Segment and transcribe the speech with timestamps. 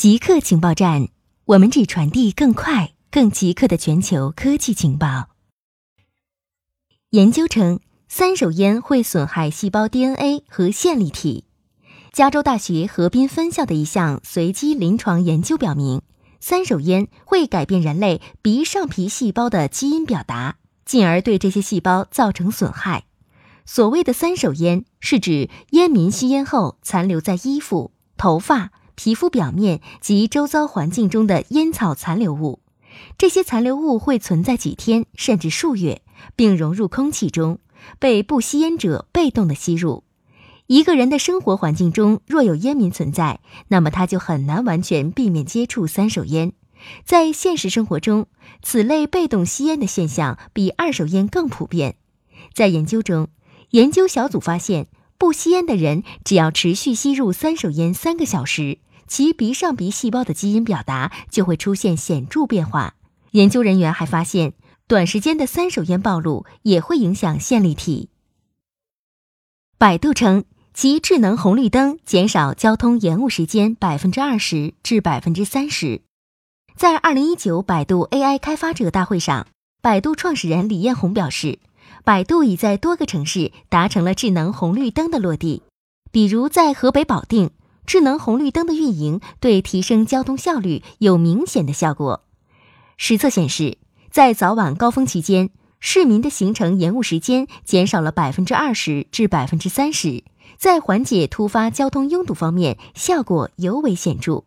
[0.00, 1.08] 极客情报站，
[1.44, 5.28] 我们只传递更快、更极客的全球科技情报。
[7.10, 11.44] 研究称，三手烟会损害细胞 DNA 和线粒体。
[12.14, 16.00] 加州大学河滨分校的一项随机临床研究表明，
[16.40, 20.56] 三手烟会改变人类鼻上皮细胞的基因表达，
[20.86, 23.04] 进而对这些细胞造成损害。
[23.66, 28.72] 所谓的三手烟，是指烟民吸烟后残留在衣服、头发。
[29.02, 32.60] 皮肤表面及周遭环境中的烟草残留物，
[33.16, 36.02] 这些残留物会存在几天甚至数月，
[36.36, 37.60] 并融入空气中，
[37.98, 40.04] 被不吸烟者被动的吸入。
[40.66, 46.52] 一个人的生活环境中若有烟民存在，那么他就很难完全避免接触三手烟。
[47.02, 48.26] 在现实生活中，
[48.62, 51.96] 此类被动吸烟的现象比二手烟更普遍。
[52.52, 53.28] 在研究中，
[53.70, 58.76] 研究小组发现，不吸烟的人只要持续吸入三手烟三个小时。
[59.10, 62.94] 其鼻上鼻细胞的基因表达就会出现显著变化。
[63.32, 64.52] 研究人员还发现，
[64.86, 68.08] 短时间的三手烟暴露也会影响线粒体。
[69.76, 76.02] 百度称，其智能红绿灯减少交通延误时间百分之二十至百分之三十。
[76.76, 79.48] 在二零一九百度 AI 开发者大会上，
[79.82, 81.58] 百度创始人李彦宏表示，
[82.04, 85.64] 百度已在多个城市达成了智能红绿灯的落地，
[86.12, 87.50] 比如在河北保定。
[87.90, 92.22] 智能红绿灯的运营对提升交通效率有明显的效果。
[92.96, 93.78] 实测显示，
[94.12, 100.22] 在早晚高峰期间，市民的行程延误时间减少了百分之二十至百分之三十，
[100.56, 104.44] 在缓解突发交通拥堵方面效果尤为显著。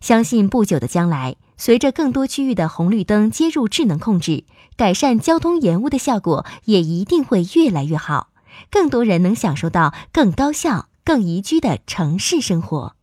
[0.00, 4.42] 相信不久的将来，随着更多区域的红绿灯接入智能控制，
[4.76, 8.30] 改善交通延误的效果也一定会越来越好，
[8.68, 10.88] 更多人能享受到更高效。
[11.10, 12.94] 更宜居的城市生活。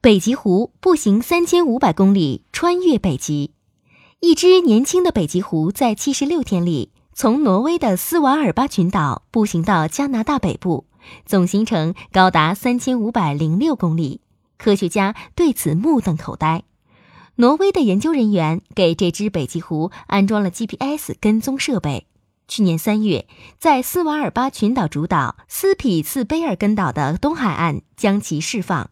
[0.00, 3.52] 北极狐步行三千五百公里穿越北极，
[4.20, 10.86] 一只年轻的北极狐在七十六天里从挪威的斯瓦尔巴群岛步行到加拿大北部，
[11.26, 14.22] 总行程高达三千五百零六公里。
[14.56, 16.62] 科学家对此目瞪口呆。
[17.36, 22.06] 挪威的研究人员给这只北极狐安装了 GPS 跟踪设备。
[22.50, 23.28] 去年三月，
[23.60, 28.90] 在斯瓦尔巴群岛主岛斯匹茨卑尔根岛的东海岸将其释放。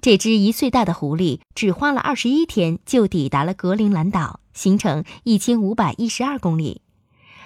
[0.00, 6.82] 这只一岁大的狐狸只花了二十一天就抵达了格陵兰岛，行程一千五百一十二公里。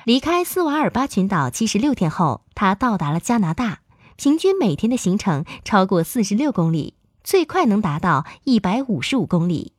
[0.05, 3.79] 离开斯瓦尔巴群岛七十六天后，它到达了加拿大，
[4.17, 6.93] 平均每天的行程超过四十六公里，
[7.23, 9.73] 最快能达到一百五十五公里。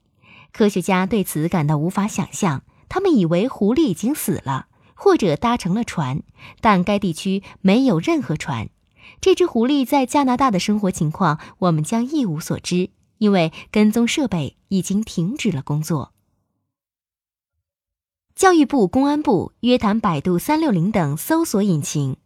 [0.51, 4.65] 科学家对此感到无法想象，他们以为狐狸已经死了。
[4.95, 6.23] 或者搭乘了船，
[6.61, 8.69] 但该地区没有任何船。
[9.21, 12.89] 这只狐狸在加拿大的生活情况，我们将一无所知，
[13.19, 16.13] 因为跟踪设备已经停止了工作。
[18.33, 22.17] 教育部、公安部约谈百度、三六零等搜索引擎。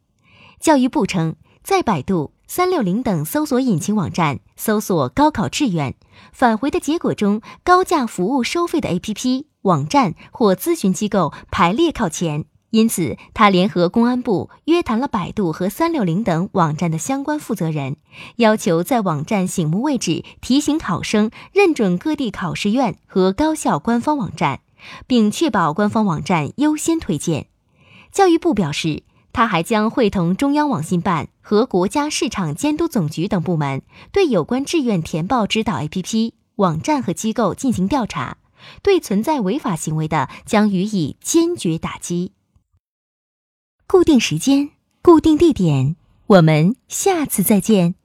[0.60, 5.96] 教育部称，在百度、三六零等搜索引擎网站搜索高考志愿，
[6.34, 12.46] 返回的结果中，高价服务收费的 APP、网站或咨询机构排列靠前。
[12.72, 17.98] 因此，他联合公安部约谈了百度和三六零等网站的相关负责人，
[18.36, 24.60] 要求在网站醒目位置提醒考生认准各地考试院和高校官方网站，
[25.08, 27.48] 并确保官方网站优先推荐。
[28.12, 29.02] 教育部表示，
[29.34, 33.82] 他还将会同中央网信办和国家市场监督总局等部门，
[34.12, 38.38] 对有关志愿填报指导 APP、网站和机构进行调查，
[38.84, 42.34] 对存在违法行为的，将予以坚决打击。
[43.92, 44.70] 固定时间，
[45.02, 45.96] 固定地点，
[46.28, 47.96] 我们下次再见。